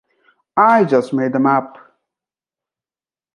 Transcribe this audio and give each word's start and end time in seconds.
I 0.57 0.85
just 0.85 1.13
made 1.13 1.31
them 1.31 1.45
up. 1.45 1.77